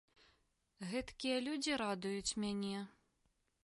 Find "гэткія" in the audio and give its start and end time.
0.93-1.37